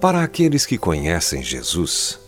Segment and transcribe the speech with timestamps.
[0.00, 2.20] Para aqueles que conhecem Jesus,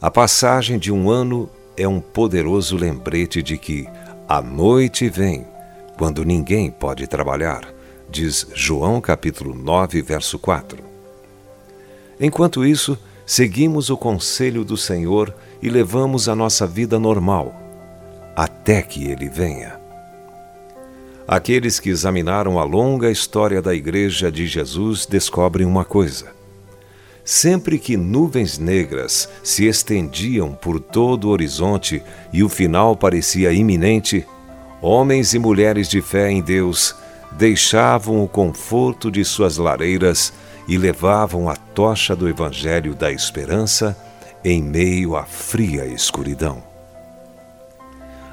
[0.00, 3.88] a passagem de um ano é um poderoso lembrete de que
[4.28, 5.44] a noite vem
[5.98, 7.74] quando ninguém pode trabalhar,
[8.08, 10.78] diz João capítulo 9, verso 4.
[12.20, 12.96] Enquanto isso,
[13.26, 17.52] seguimos o conselho do Senhor e levamos a nossa vida normal,
[18.36, 19.80] até que ele venha.
[21.26, 26.39] Aqueles que examinaram a longa história da Igreja de Jesus descobrem uma coisa.
[27.32, 34.26] Sempre que nuvens negras se estendiam por todo o horizonte e o final parecia iminente,
[34.82, 36.92] homens e mulheres de fé em Deus
[37.30, 40.32] deixavam o conforto de suas lareiras
[40.66, 43.96] e levavam a tocha do Evangelho da Esperança
[44.44, 46.60] em meio à fria escuridão.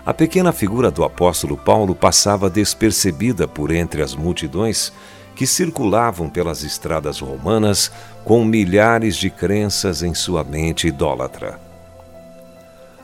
[0.03, 4.91] A pequena figura do apóstolo Paulo passava despercebida por entre as multidões
[5.37, 7.91] que circulavam pelas estradas romanas
[8.25, 11.59] com milhares de crenças em sua mente idólatra.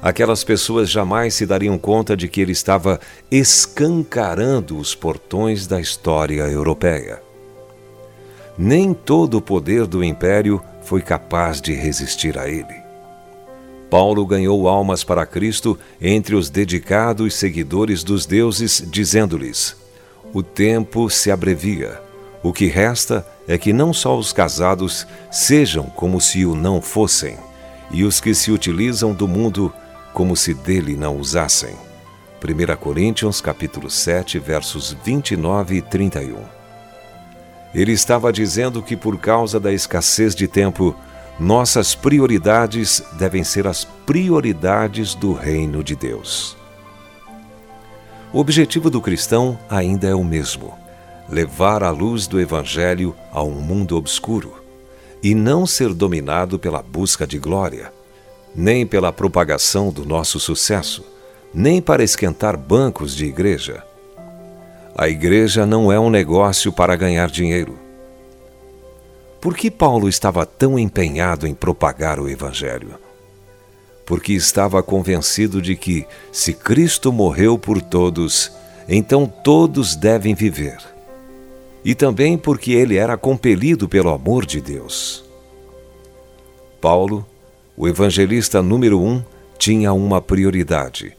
[0.02, 6.42] Aquelas pessoas jamais se dariam conta de que ele estava escancarando os portões da história
[6.42, 7.22] europeia.
[8.58, 12.82] Nem todo o poder do império foi capaz de resistir a ele.
[13.92, 19.78] Paulo ganhou almas para Cristo entre os dedicados seguidores dos deuses, dizendo-lhes:
[20.34, 22.02] O tempo se abrevia.
[22.44, 27.38] O que resta é que não só os casados sejam como se o não fossem,
[27.90, 29.74] e os que se utilizam do mundo
[30.14, 31.74] como se dele não usassem.
[32.44, 36.36] 1 Coríntios capítulo 7, versos 29 e 31.
[37.74, 40.94] Ele estava dizendo que por causa da escassez de tempo,
[41.40, 46.58] nossas prioridades devem ser as prioridades do reino de Deus.
[48.34, 50.83] O objetivo do cristão ainda é o mesmo:
[51.34, 54.54] levar a luz do Evangelho a um mundo obscuro
[55.22, 57.92] e não ser dominado pela busca de glória,
[58.56, 61.04] nem pela propagação do nosso sucesso,
[61.54, 63.84] nem para esquentar bancos de igreja.
[64.96, 67.80] A igreja não é um negócio para ganhar dinheiro.
[69.42, 73.00] Por que Paulo estava tão empenhado em propagar o Evangelho?
[74.06, 78.52] Porque estava convencido de que, se Cristo morreu por todos,
[78.88, 80.93] então todos devem viver.
[81.84, 85.24] E também porque ele era compelido pelo amor de Deus.
[86.80, 87.26] Paulo,
[87.76, 89.24] o evangelista número um,
[89.58, 91.16] tinha uma prioridade: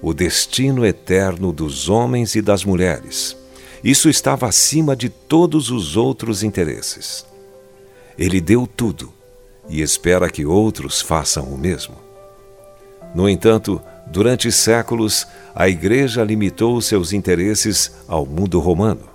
[0.00, 3.36] o destino eterno dos homens e das mulheres.
[3.82, 7.24] Isso estava acima de todos os outros interesses.
[8.18, 9.12] Ele deu tudo
[9.68, 11.94] e espera que outros façam o mesmo.
[13.14, 19.09] No entanto, durante séculos, a Igreja limitou seus interesses ao mundo romano.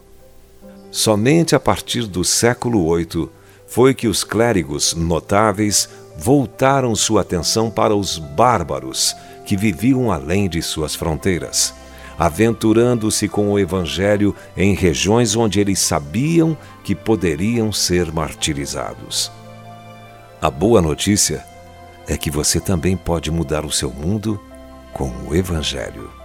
[0.97, 3.27] Somente a partir do século VIII
[3.67, 9.13] foi que os clérigos notáveis voltaram sua atenção para os bárbaros
[9.45, 11.73] que viviam além de suas fronteiras
[12.17, 19.29] aventurando-se com o Evangelho em regiões onde eles sabiam que poderiam ser martirizados.
[20.41, 21.45] A boa notícia
[22.07, 24.39] é que você também pode mudar o seu mundo
[24.93, 26.24] com o Evangelho.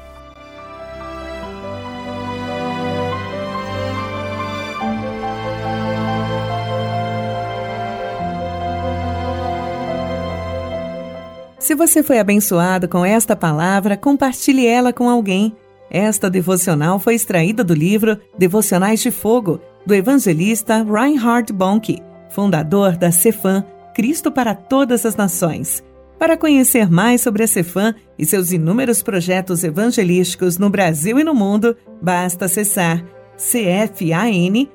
[11.71, 15.55] Se você foi abençoado com esta palavra, compartilhe ela com alguém.
[15.89, 23.13] Esta devocional foi extraída do livro Devocionais de Fogo, do evangelista Reinhard Bonk, fundador da
[23.13, 23.65] Cefam,
[23.95, 25.81] Cristo para Todas as Nações.
[26.19, 31.37] Para conhecer mais sobre a Cefam e seus inúmeros projetos evangelísticos no Brasil e no
[31.37, 33.05] mundo, basta acessar
[33.37, 34.71] cfan.org.br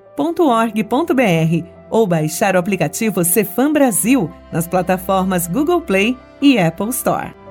[1.96, 7.45] ou baixar o aplicativo Cefam Brasil nas plataformas Google Play e Apple Store.